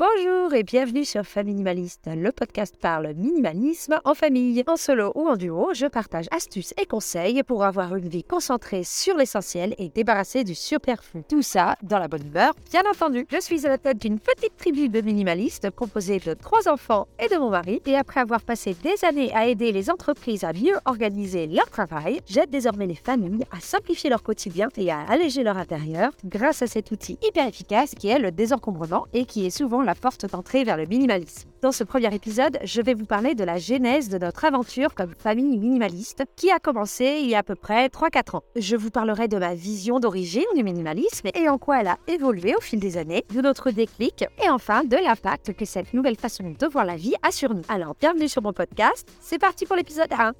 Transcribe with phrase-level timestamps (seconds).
[0.00, 4.64] Bonjour et bienvenue sur Faminimaliste, le podcast parle minimalisme en famille.
[4.66, 8.82] En solo ou en duo, je partage astuces et conseils pour avoir une vie concentrée
[8.82, 11.22] sur l'essentiel et débarrassée du superflu.
[11.28, 13.26] Tout ça dans la bonne humeur, bien entendu.
[13.30, 17.28] Je suis à la tête d'une petite tribu de minimalistes composée de trois enfants et
[17.28, 17.82] de mon mari.
[17.84, 22.22] Et après avoir passé des années à aider les entreprises à mieux organiser leur travail,
[22.26, 26.66] j'aide désormais les familles à simplifier leur quotidien et à alléger leur intérieur grâce à
[26.66, 30.64] cet outil hyper efficace qui est le désencombrement et qui est souvent la porte d'entrée
[30.64, 31.48] vers le minimalisme.
[31.62, 35.14] Dans ce premier épisode, je vais vous parler de la genèse de notre aventure comme
[35.18, 38.42] famille minimaliste qui a commencé il y a à peu près 3-4 ans.
[38.56, 42.54] Je vous parlerai de ma vision d'origine du minimalisme et en quoi elle a évolué
[42.54, 46.54] au fil des années, de notre déclic et enfin de l'impact que cette nouvelle façon
[46.58, 47.62] de voir la vie a sur nous.
[47.68, 50.32] Alors bienvenue sur mon podcast, c'est parti pour l'épisode 1.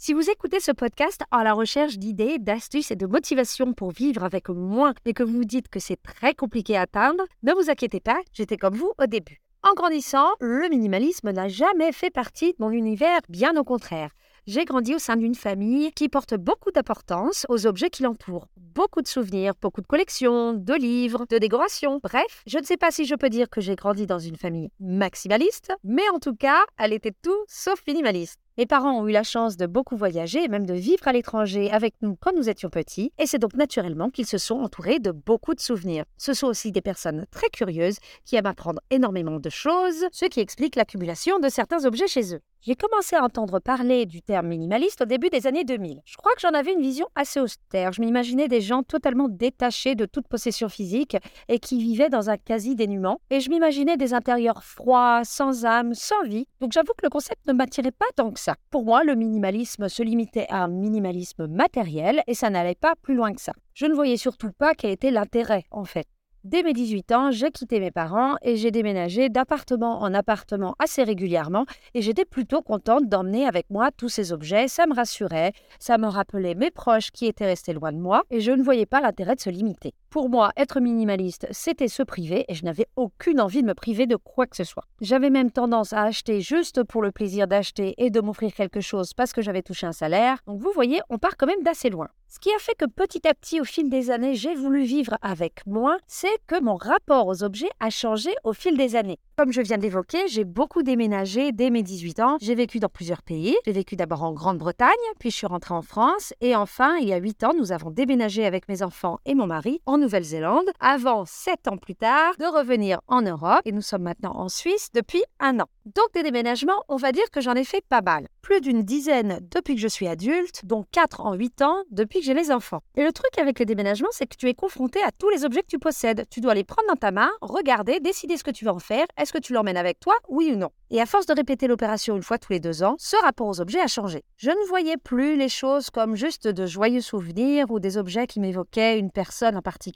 [0.00, 4.22] Si vous écoutez ce podcast à la recherche d'idées, d'astuces et de motivation pour vivre
[4.22, 7.68] avec moins, mais que vous vous dites que c'est très compliqué à atteindre, ne vous
[7.68, 9.40] inquiétez pas, j'étais comme vous au début.
[9.64, 14.10] En grandissant, le minimalisme n'a jamais fait partie de mon univers, bien au contraire.
[14.50, 18.48] J'ai grandi au sein d'une famille qui porte beaucoup d'importance aux objets qui l'entourent.
[18.56, 22.00] Beaucoup de souvenirs, beaucoup de collections, de livres, de décorations.
[22.02, 24.70] Bref, je ne sais pas si je peux dire que j'ai grandi dans une famille
[24.80, 28.40] maximaliste, mais en tout cas, elle était tout sauf minimaliste.
[28.56, 31.70] Mes parents ont eu la chance de beaucoup voyager et même de vivre à l'étranger
[31.70, 35.12] avec nous quand nous étions petits, et c'est donc naturellement qu'ils se sont entourés de
[35.12, 36.04] beaucoup de souvenirs.
[36.16, 40.40] Ce sont aussi des personnes très curieuses qui aiment apprendre énormément de choses, ce qui
[40.40, 42.40] explique l'accumulation de certains objets chez eux.
[42.60, 46.02] J'ai commencé à entendre parler du terme minimaliste au début des années 2000.
[46.04, 47.92] Je crois que j'en avais une vision assez austère.
[47.92, 52.36] Je m'imaginais des gens totalement détachés de toute possession physique et qui vivaient dans un
[52.36, 53.20] quasi-dénuement.
[53.30, 56.46] Et je m'imaginais des intérieurs froids, sans âme, sans vie.
[56.60, 58.56] Donc j'avoue que le concept ne m'attirait pas tant que ça.
[58.70, 63.14] Pour moi, le minimalisme se limitait à un minimalisme matériel et ça n'allait pas plus
[63.14, 63.52] loin que ça.
[63.74, 66.08] Je ne voyais surtout pas quel était l'intérêt, en fait.
[66.44, 71.02] Dès mes 18 ans, j'ai quitté mes parents et j'ai déménagé d'appartement en appartement assez
[71.02, 75.98] régulièrement et j'étais plutôt contente d'emmener avec moi tous ces objets, ça me rassurait, ça
[75.98, 79.00] me rappelait mes proches qui étaient restés loin de moi et je ne voyais pas
[79.00, 79.94] l'intérêt de se limiter.
[80.10, 84.06] Pour moi, être minimaliste, c'était se priver et je n'avais aucune envie de me priver
[84.06, 84.84] de quoi que ce soit.
[85.02, 89.12] J'avais même tendance à acheter juste pour le plaisir d'acheter et de m'offrir quelque chose
[89.12, 90.38] parce que j'avais touché un salaire.
[90.46, 92.08] Donc vous voyez, on part quand même d'assez loin.
[92.30, 95.16] Ce qui a fait que petit à petit, au fil des années, j'ai voulu vivre
[95.22, 99.18] avec moins, c'est que mon rapport aux objets a changé au fil des années.
[99.38, 102.36] Comme je viens d'évoquer, j'ai beaucoup déménagé dès mes 18 ans.
[102.40, 103.56] J'ai vécu dans plusieurs pays.
[103.64, 106.34] J'ai vécu d'abord en Grande-Bretagne, puis je suis rentrée en France.
[106.42, 109.46] Et enfin, il y a 8 ans, nous avons déménagé avec mes enfants et mon
[109.46, 113.60] mari en Nouvelle-Zélande, avant 7 ans plus tard de revenir en Europe.
[113.64, 115.66] Et nous sommes maintenant en Suisse depuis un an.
[115.84, 118.28] Donc des déménagements, on va dire que j'en ai fait pas mal.
[118.42, 122.26] Plus d'une dizaine depuis que je suis adulte, dont 4 en 8 ans depuis que
[122.26, 122.80] j'ai les enfants.
[122.96, 125.62] Et le truc avec les déménagements, c'est que tu es confronté à tous les objets
[125.62, 126.24] que tu possèdes.
[126.30, 129.06] Tu dois les prendre dans ta main, regarder, décider ce que tu vas en faire.
[129.18, 132.16] Est-ce que tu l'emmènes avec toi, oui ou non Et à force de répéter l'opération
[132.16, 134.24] une fois tous les deux ans, ce rapport aux objets a changé.
[134.36, 138.40] Je ne voyais plus les choses comme juste de joyeux souvenirs ou des objets qui
[138.40, 139.87] m'évoquaient une personne en particulier,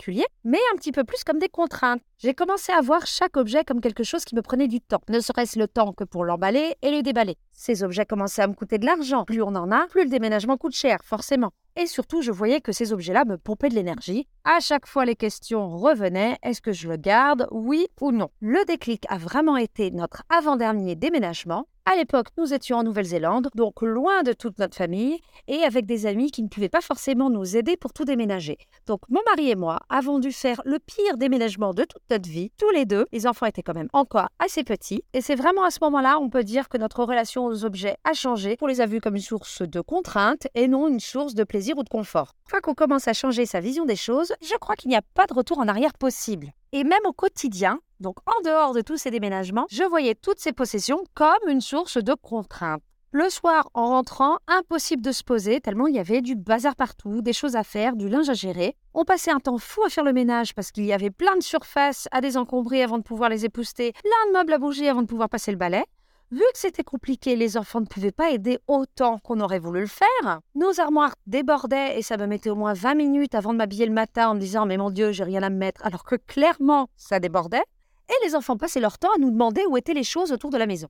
[0.44, 2.00] mais un petit peu plus comme des contraintes.
[2.19, 5.20] J'ai commencé à voir chaque objet comme quelque chose qui me prenait du temps, ne
[5.20, 7.36] serait-ce le temps que pour l'emballer et le déballer.
[7.53, 9.25] Ces objets commençaient à me coûter de l'argent.
[9.25, 11.53] Plus on en a, plus le déménagement coûte cher, forcément.
[11.76, 14.28] Et surtout, je voyais que ces objets-là me pompaient de l'énergie.
[14.44, 18.28] À chaque fois, les questions revenaient est-ce que je le garde, oui ou non?
[18.41, 21.66] Le déclic a vraiment été notre avant-dernier déménagement.
[21.84, 26.06] À l'époque, nous étions en Nouvelle-Zélande, donc loin de toute notre famille, et avec des
[26.06, 28.56] amis qui ne pouvaient pas forcément nous aider pour tout déménager.
[28.87, 32.53] Donc mon mari et moi avons dû faire le pire déménagement de toute notre vie,
[32.56, 33.06] tous les deux.
[33.10, 36.31] Les enfants étaient quand même encore assez petits, et c'est vraiment à ce moment-là, on
[36.31, 38.56] peut dire que notre relation aux objets a changé.
[38.60, 41.76] On les a vus comme une source de contrainte et non une source de plaisir
[41.78, 42.37] ou de confort.
[42.47, 45.03] Une fois qu'on commence à changer sa vision des choses, je crois qu'il n'y a
[45.15, 46.53] pas de retour en arrière possible.
[46.75, 50.53] Et même au quotidien, donc en dehors de tous ces déménagements, je voyais toutes ces
[50.53, 52.83] possessions comme une source de contraintes.
[53.10, 57.21] Le soir, en rentrant, impossible de se poser tellement il y avait du bazar partout,
[57.21, 58.75] des choses à faire, du linge à gérer.
[58.94, 61.43] On passait un temps fou à faire le ménage parce qu'il y avait plein de
[61.43, 65.07] surfaces à désencombrer avant de pouvoir les épouster, plein de meubles à bouger avant de
[65.07, 65.84] pouvoir passer le balai.
[66.33, 69.87] Vu que c'était compliqué, les enfants ne pouvaient pas aider autant qu'on aurait voulu le
[69.87, 70.41] faire.
[70.55, 73.93] Nos armoires débordaient et ça me mettait au moins 20 minutes avant de m'habiller le
[73.93, 76.89] matin en me disant Mais mon Dieu, j'ai rien à me mettre, alors que clairement,
[76.97, 77.63] ça débordait.
[78.09, 80.57] Et les enfants passaient leur temps à nous demander où étaient les choses autour de
[80.57, 80.89] la maison.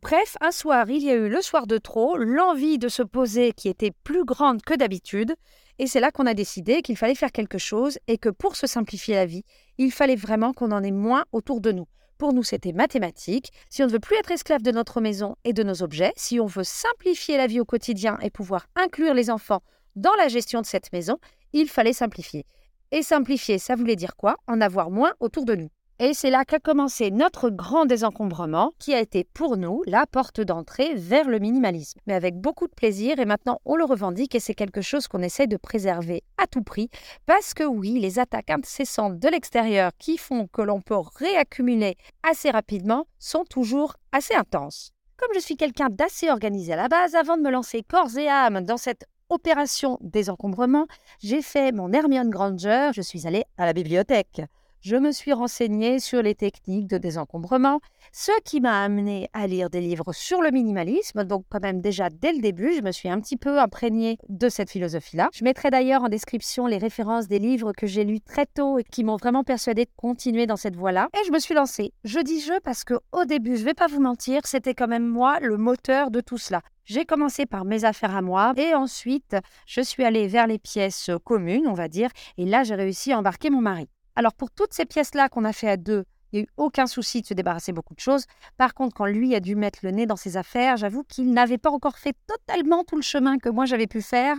[0.00, 3.52] Bref, un soir, il y a eu le soir de trop, l'envie de se poser
[3.52, 5.34] qui était plus grande que d'habitude,
[5.78, 8.66] et c'est là qu'on a décidé qu'il fallait faire quelque chose et que pour se
[8.66, 9.44] simplifier la vie,
[9.76, 11.86] il fallait vraiment qu'on en ait moins autour de nous.
[12.18, 13.52] Pour nous, c'était mathématique.
[13.70, 16.40] Si on ne veut plus être esclave de notre maison et de nos objets, si
[16.40, 19.62] on veut simplifier la vie au quotidien et pouvoir inclure les enfants
[19.94, 21.18] dans la gestion de cette maison,
[21.52, 22.44] il fallait simplifier.
[22.90, 24.36] Et simplifier, ça voulait dire quoi?
[24.48, 25.68] En avoir moins autour de nous.
[26.00, 30.40] Et c'est là qu'a commencé notre grand désencombrement, qui a été pour nous la porte
[30.40, 31.98] d'entrée vers le minimalisme.
[32.06, 35.22] Mais avec beaucoup de plaisir, et maintenant on le revendique, et c'est quelque chose qu'on
[35.22, 36.88] essaie de préserver à tout prix,
[37.26, 42.50] parce que oui, les attaques incessantes de l'extérieur qui font que l'on peut réaccumuler assez
[42.50, 44.92] rapidement sont toujours assez intenses.
[45.16, 48.28] Comme je suis quelqu'un d'assez organisé à la base, avant de me lancer corps et
[48.28, 50.86] âme dans cette opération désencombrement,
[51.18, 54.42] j'ai fait mon Hermione Granger, je suis allée à la bibliothèque
[54.80, 57.80] je me suis renseignée sur les techniques de désencombrement,
[58.12, 61.24] ce qui m'a amené à lire des livres sur le minimalisme.
[61.24, 64.48] Donc quand même déjà dès le début, je me suis un petit peu imprégnée de
[64.48, 65.28] cette philosophie-là.
[65.32, 68.84] Je mettrai d'ailleurs en description les références des livres que j'ai lus très tôt et
[68.84, 71.08] qui m'ont vraiment persuadée de continuer dans cette voie-là.
[71.14, 71.92] Et je me suis lancée.
[72.04, 75.06] Je dis je parce que au début, je vais pas vous mentir, c'était quand même
[75.06, 76.62] moi le moteur de tout cela.
[76.84, 79.36] J'ai commencé par mes affaires à moi et ensuite
[79.66, 82.08] je suis allée vers les pièces communes, on va dire,
[82.38, 83.88] et là j'ai réussi à embarquer mon mari.
[84.18, 86.88] Alors pour toutes ces pièces-là qu'on a fait à deux, il n'y a eu aucun
[86.88, 88.24] souci de se débarrasser beaucoup de choses.
[88.56, 91.56] Par contre, quand lui a dû mettre le nez dans ses affaires, j'avoue qu'il n'avait
[91.56, 94.34] pas encore fait totalement tout le chemin que moi j'avais pu faire.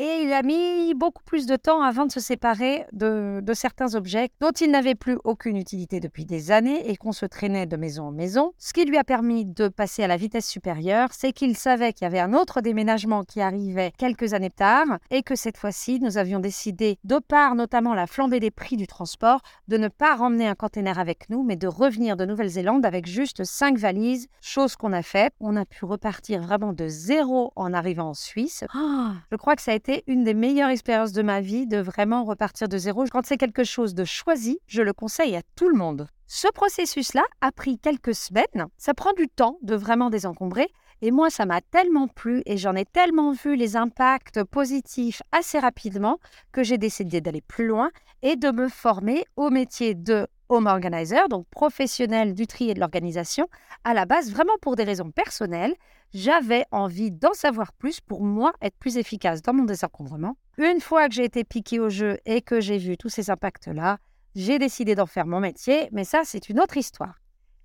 [0.00, 4.28] Et il a mis beaucoup plus de temps avant de se séparer de, certains objets
[4.40, 8.04] dont il n'avait plus aucune utilité depuis des années et qu'on se traînait de maison
[8.04, 8.52] en maison.
[8.58, 12.04] Ce qui lui a permis de passer à la vitesse supérieure, c'est qu'il savait qu'il
[12.04, 16.16] y avait un autre déménagement qui arrivait quelques années tard et que cette fois-ci, nous
[16.16, 20.46] avions décidé, de par notamment la flambée des prix du transport, de ne pas ramener
[20.46, 24.92] un container avec nous, mais de revenir de Nouvelle-Zélande avec juste cinq valises, chose qu'on
[24.92, 25.32] a faite.
[25.40, 28.62] On a pu repartir vraiment de zéro en arrivant en Suisse.
[28.72, 29.74] Ah, je crois que ça a
[30.06, 33.04] une des meilleures expériences de ma vie de vraiment repartir de zéro.
[33.10, 36.08] Quand c'est quelque chose de choisi, je le conseille à tout le monde.
[36.26, 38.66] Ce processus-là a pris quelques semaines.
[38.76, 40.68] Ça prend du temps de vraiment désencombrer.
[41.00, 45.58] Et moi, ça m'a tellement plu et j'en ai tellement vu les impacts positifs assez
[45.58, 46.18] rapidement
[46.52, 47.90] que j'ai décidé d'aller plus loin
[48.22, 52.80] et de me former au métier de home organizer, donc professionnel du tri et de
[52.80, 53.48] l'organisation,
[53.84, 55.74] à la base vraiment pour des raisons personnelles.
[56.14, 60.36] J'avais envie d'en savoir plus pour moi être plus efficace dans mon désencombrement.
[60.56, 63.98] Une fois que j'ai été piqué au jeu et que j'ai vu tous ces impacts-là,
[64.34, 67.14] j'ai décidé d'en faire mon métier, mais ça c'est une autre histoire.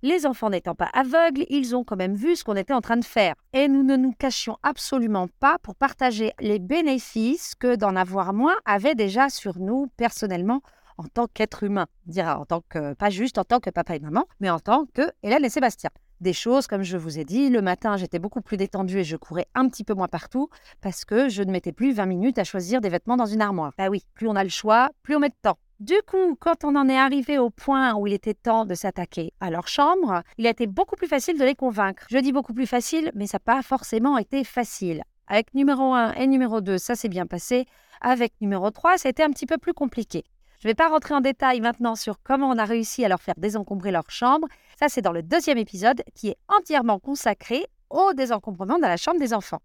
[0.02, 2.98] Les enfants n'étant pas aveugles, ils ont quand même vu ce qu'on était en train
[2.98, 3.34] de faire.
[3.54, 8.56] Et nous ne nous cachions absolument pas pour partager les bénéfices que d'en avoir moins
[8.66, 10.60] avait déjà sur nous personnellement
[10.98, 11.86] en tant qu'être humain.
[12.06, 14.86] Dira en tant que, pas juste en tant que papa et maman, mais en tant
[14.94, 15.90] que Hélène et Sébastien.
[16.20, 19.16] Des choses, comme je vous ai dit, le matin, j'étais beaucoup plus détendue et je
[19.16, 20.48] courais un petit peu moins partout
[20.80, 23.72] parce que je ne mettais plus 20 minutes à choisir des vêtements dans une armoire.
[23.76, 25.58] Bah oui, plus on a le choix, plus on met de temps.
[25.80, 29.32] Du coup, quand on en est arrivé au point où il était temps de s'attaquer
[29.40, 32.06] à leur chambre, il a été beaucoup plus facile de les convaincre.
[32.08, 35.02] Je dis beaucoup plus facile, mais ça n'a pas forcément été facile.
[35.26, 37.66] Avec numéro 1 et numéro 2, ça s'est bien passé.
[38.00, 40.22] Avec numéro 3, ça a été un petit peu plus compliqué.
[40.64, 43.20] Je ne vais pas rentrer en détail maintenant sur comment on a réussi à leur
[43.20, 44.48] faire désencombrer leur chambre.
[44.80, 49.20] Ça, c'est dans le deuxième épisode qui est entièrement consacré au désencombrement dans la chambre
[49.20, 49.60] des enfants.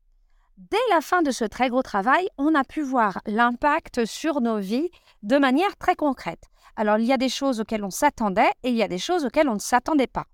[0.58, 4.58] Dès la fin de ce très gros travail, on a pu voir l'impact sur nos
[4.58, 4.90] vies
[5.24, 6.44] de manière très concrète.
[6.76, 9.24] Alors, il y a des choses auxquelles on s'attendait et il y a des choses
[9.24, 10.26] auxquelles on ne s'attendait pas.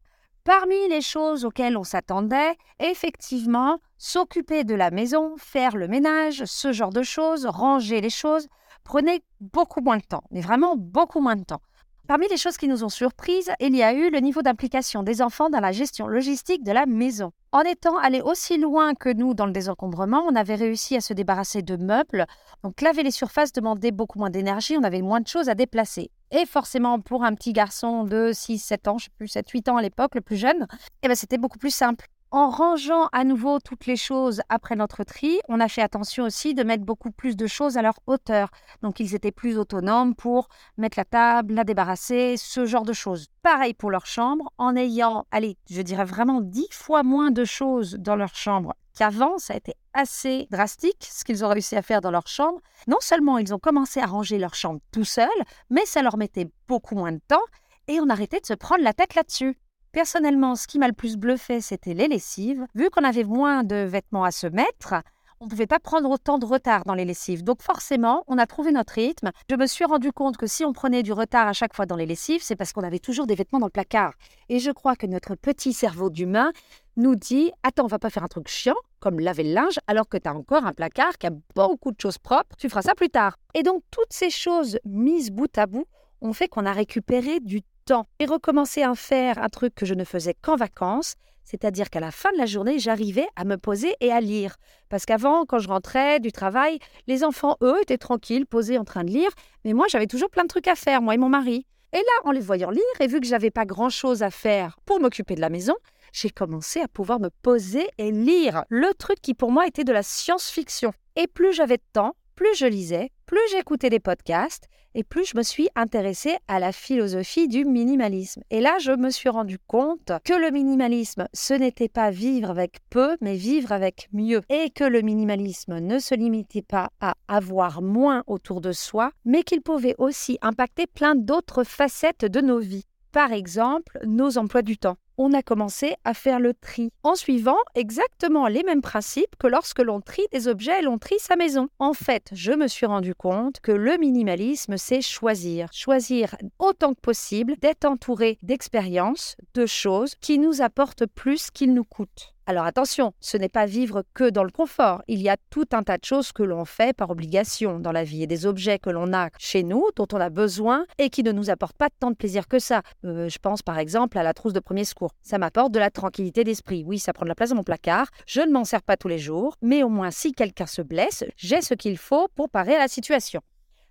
[0.45, 6.71] Parmi les choses auxquelles on s'attendait, effectivement, s'occuper de la maison, faire le ménage, ce
[6.73, 8.47] genre de choses, ranger les choses,
[8.85, 11.61] prenait beaucoup moins de temps, mais vraiment beaucoup moins de temps.
[12.07, 15.23] Parmi les choses qui nous ont surprises, il y a eu le niveau d'implication des
[15.23, 17.31] enfants dans la gestion logistique de la maison.
[17.51, 21.13] En étant allés aussi loin que nous dans le désencombrement, on avait réussi à se
[21.13, 22.27] débarrasser de meubles.
[22.63, 26.11] Donc laver les surfaces demandait beaucoup moins d'énergie, on avait moins de choses à déplacer.
[26.29, 29.81] Et forcément, pour un petit garçon de 6-7 ans, je sais plus, 7-8 ans à
[29.81, 30.67] l'époque, le plus jeune,
[31.01, 32.05] eh ben, c'était beaucoup plus simple.
[32.35, 36.53] En rangeant à nouveau toutes les choses après notre tri, on a fait attention aussi
[36.53, 38.49] de mettre beaucoup plus de choses à leur hauteur.
[38.81, 43.27] Donc ils étaient plus autonomes pour mettre la table, la débarrasser, ce genre de choses.
[43.41, 47.93] Pareil pour leur chambre, en ayant, allez, je dirais vraiment dix fois moins de choses
[47.93, 52.01] dans leur chambre qu'avant, ça a été assez drastique ce qu'ils ont réussi à faire
[52.01, 52.59] dans leur chambre.
[52.89, 55.29] Non seulement ils ont commencé à ranger leur chambre tout seuls,
[55.69, 57.45] mais ça leur mettait beaucoup moins de temps
[57.87, 59.57] et on arrêtait de se prendre la tête là-dessus.
[59.95, 62.67] Personnellement, ce qui m'a le plus bluffé, c'était les lessives.
[62.75, 64.95] Vu qu'on avait moins de vêtements à se mettre,
[65.39, 67.45] on ne pouvait pas prendre autant de retard dans les lessives.
[67.45, 69.31] Donc forcément, on a trouvé notre rythme.
[69.49, 71.95] Je me suis rendu compte que si on prenait du retard à chaque fois dans
[71.95, 74.11] les lessives, c'est parce qu'on avait toujours des vêtements dans le placard.
[74.49, 76.51] Et je crois que notre petit cerveau d'humain
[76.97, 80.09] nous dit Attends, on va pas faire un truc chiant, comme laver le linge, alors
[80.09, 82.95] que tu as encore un placard qui a beaucoup de choses propres, tu feras ça
[82.95, 83.37] plus tard.
[83.53, 85.85] Et donc, toutes ces choses mises bout à bout
[86.19, 89.93] ont fait qu'on a récupéré du temps et recommencer à faire un truc que je
[89.93, 91.15] ne faisais qu'en vacances,
[91.47, 94.55] C'est-à-dire qu'à la fin de la journée, j'arrivais à me poser et à lire.
[94.89, 99.03] Parce qu'avant, quand je rentrais du travail, les enfants, eux, étaient tranquilles, posés en train
[99.03, 99.29] de lire.
[99.63, 101.67] Mais moi, j'avais toujours plein de trucs à faire, moi et mon mari.
[101.93, 104.99] Et là, en les voyant lire, et vu que j'avais pas grand-chose à faire pour
[104.99, 105.75] m'occuper de la maison,
[106.13, 109.93] j'ai commencé à pouvoir me poser et lire le truc qui pour moi était de
[109.93, 110.93] la science-fiction.
[111.15, 115.37] Et plus j'avais de temps, plus je lisais, plus j'écoutais des podcasts et plus je
[115.37, 118.41] me suis intéressée à la philosophie du minimalisme.
[118.49, 122.77] Et là, je me suis rendu compte que le minimalisme, ce n'était pas vivre avec
[122.89, 124.41] peu, mais vivre avec mieux.
[124.49, 129.43] Et que le minimalisme ne se limitait pas à avoir moins autour de soi, mais
[129.43, 132.85] qu'il pouvait aussi impacter plein d'autres facettes de nos vies.
[133.11, 137.57] Par exemple, nos emplois du temps on a commencé à faire le tri en suivant
[137.75, 141.67] exactement les mêmes principes que lorsque l'on trie des objets et l'on trie sa maison.
[141.79, 145.69] En fait, je me suis rendu compte que le minimalisme, c'est choisir.
[145.71, 151.85] Choisir autant que possible d'être entouré d'expériences, de choses qui nous apportent plus qu'ils nous
[151.85, 152.34] coûtent.
[152.47, 155.01] Alors attention, ce n'est pas vivre que dans le confort.
[155.07, 158.03] Il y a tout un tas de choses que l'on fait par obligation dans la
[158.03, 161.23] vie et des objets que l'on a chez nous, dont on a besoin et qui
[161.23, 162.83] ne nous apportent pas tant de plaisir que ça.
[163.03, 165.09] Euh, je pense par exemple à la trousse de premier secours.
[165.23, 166.83] Ça m'apporte de la tranquillité d'esprit.
[166.85, 168.09] Oui, ça prend de la place dans mon placard.
[168.27, 171.23] Je ne m'en sers pas tous les jours, mais au moins si quelqu'un se blesse,
[171.37, 173.41] j'ai ce qu'il faut pour parer à la situation.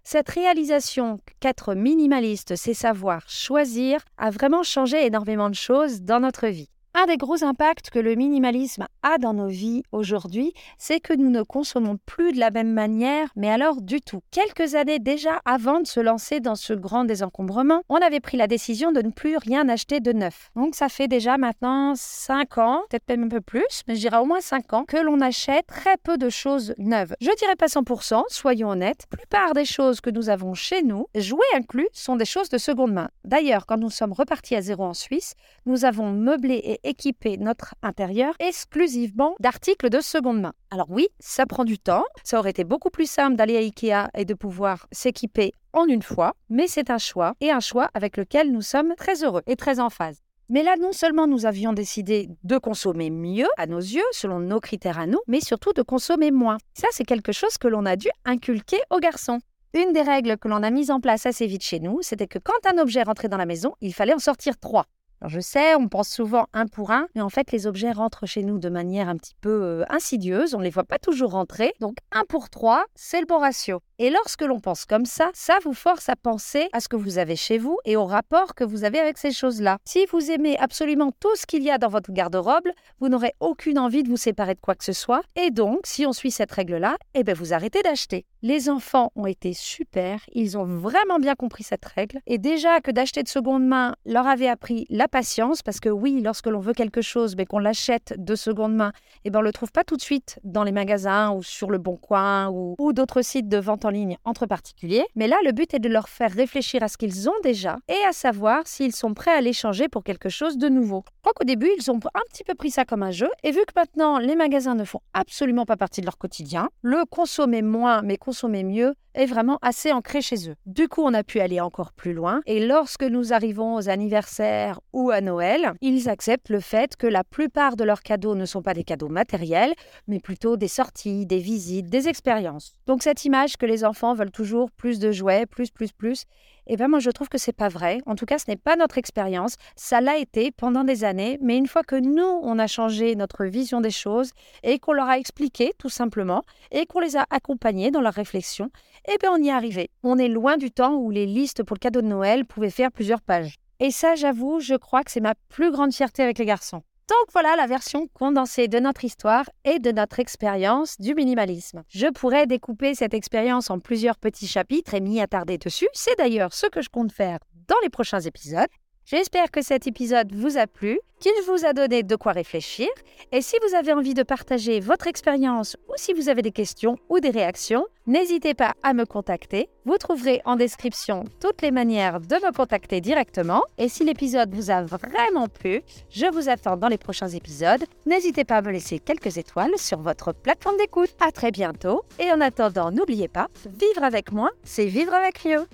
[0.04, 6.46] Cette réalisation qu'être minimaliste, c'est savoir choisir, a vraiment changé énormément de choses dans notre
[6.46, 6.68] vie.
[6.96, 11.28] Un des gros impacts que le minimalisme a dans nos vies aujourd'hui, c'est que nous
[11.28, 14.20] ne consommons plus de la même manière, mais alors du tout.
[14.30, 18.46] Quelques années déjà avant de se lancer dans ce grand désencombrement, on avait pris la
[18.46, 20.50] décision de ne plus rien acheter de neuf.
[20.54, 24.18] Donc ça fait déjà maintenant 5 ans, peut-être même un peu plus, mais je dirais
[24.18, 27.16] au moins 5 ans, que l'on achète très peu de choses neuves.
[27.20, 31.06] Je dirais pas 100%, soyons honnêtes, la plupart des choses que nous avons chez nous,
[31.16, 33.08] jouets inclus, sont des choses de seconde main.
[33.24, 35.34] D'ailleurs, quand nous sommes repartis à zéro en Suisse,
[35.66, 40.52] nous avons meublé et équiper notre intérieur exclusivement d'articles de seconde main.
[40.70, 42.04] Alors oui, ça prend du temps.
[42.22, 46.02] Ça aurait été beaucoup plus simple d'aller à Ikea et de pouvoir s'équiper en une
[46.02, 49.56] fois, mais c'est un choix et un choix avec lequel nous sommes très heureux et
[49.56, 50.20] très en phase.
[50.50, 54.60] Mais là, non seulement nous avions décidé de consommer mieux à nos yeux, selon nos
[54.60, 56.58] critères à nous, mais surtout de consommer moins.
[56.74, 59.38] Ça, c'est quelque chose que l'on a dû inculquer aux garçons.
[59.72, 62.38] Une des règles que l'on a mises en place assez vite chez nous, c'était que
[62.38, 64.84] quand un objet rentrait dans la maison, il fallait en sortir trois.
[65.26, 68.42] Je sais, on pense souvent un pour un, mais en fait les objets rentrent chez
[68.42, 71.72] nous de manière un petit peu euh, insidieuse, on ne les voit pas toujours rentrer.
[71.80, 73.80] Donc un pour trois, c'est le bon ratio.
[74.00, 77.18] Et lorsque l'on pense comme ça, ça vous force à penser à ce que vous
[77.18, 79.78] avez chez vous et au rapport que vous avez avec ces choses-là.
[79.84, 83.78] Si vous aimez absolument tout ce qu'il y a dans votre garde-robe, vous n'aurez aucune
[83.78, 85.22] envie de vous séparer de quoi que ce soit.
[85.36, 88.26] Et donc, si on suit cette règle-là, eh bien vous arrêtez d'acheter.
[88.42, 92.20] Les enfants ont été super, ils ont vraiment bien compris cette règle.
[92.26, 96.20] Et déjà que d'acheter de seconde main leur avait appris la patience, parce que oui,
[96.20, 98.90] lorsque l'on veut quelque chose, mais qu'on l'achète de seconde main,
[99.24, 101.78] eh ben on le trouve pas tout de suite dans les magasins ou sur le
[101.78, 105.04] Bon Coin ou, ou d'autres sites de vente en ligne entre particuliers.
[105.14, 108.04] Mais là, le but est de leur faire réfléchir à ce qu'ils ont déjà et
[108.08, 111.04] à savoir s'ils sont prêts à l'échanger pour quelque chose de nouveau.
[111.06, 113.30] Je crois qu'au début, ils ont un petit peu pris ça comme un jeu.
[113.44, 117.04] Et vu que maintenant, les magasins ne font absolument pas partie de leur quotidien, le
[117.08, 120.54] consommer moins mais consommer mieux est vraiment assez ancré chez eux.
[120.66, 122.40] Du coup, on a pu aller encore plus loin.
[122.46, 127.24] Et lorsque nous arrivons aux anniversaires ou à Noël, ils acceptent le fait que la
[127.24, 129.74] plupart de leurs cadeaux ne sont pas des cadeaux matériels,
[130.08, 132.74] mais plutôt des sorties, des visites, des expériences.
[132.86, 136.24] Donc cette image que les enfants veulent toujours plus de jouets, plus, plus, plus.
[136.66, 138.00] Eh bien moi je trouve que c'est pas vrai.
[138.06, 139.56] En tout cas, ce n'est pas notre expérience.
[139.76, 143.44] Ça l'a été pendant des années, mais une fois que nous on a changé notre
[143.44, 147.90] vision des choses et qu'on leur a expliqué tout simplement et qu'on les a accompagnés
[147.90, 148.70] dans leur réflexion,
[149.06, 149.90] eh bien on y est arrivé.
[150.02, 152.92] On est loin du temps où les listes pour le cadeau de Noël pouvaient faire
[152.92, 153.56] plusieurs pages.
[153.80, 156.82] Et ça, j'avoue, je crois que c'est ma plus grande fierté avec les garçons.
[157.08, 161.82] Donc voilà la version condensée de notre histoire et de notre expérience du minimalisme.
[161.88, 165.88] Je pourrais découper cette expérience en plusieurs petits chapitres et m'y attarder dessus.
[165.92, 168.68] C'est d'ailleurs ce que je compte faire dans les prochains épisodes.
[169.06, 172.88] J'espère que cet épisode vous a plu, qu'il vous a donné de quoi réfléchir.
[173.32, 176.96] Et si vous avez envie de partager votre expérience ou si vous avez des questions
[177.10, 179.68] ou des réactions, n'hésitez pas à me contacter.
[179.84, 183.62] Vous trouverez en description toutes les manières de me contacter directement.
[183.76, 187.84] Et si l'épisode vous a vraiment plu, je vous attends dans les prochains épisodes.
[188.06, 191.14] N'hésitez pas à me laisser quelques étoiles sur votre plateforme d'écoute.
[191.20, 192.04] À très bientôt.
[192.18, 195.66] Et en attendant, n'oubliez pas, vivre avec moi, c'est vivre avec mieux.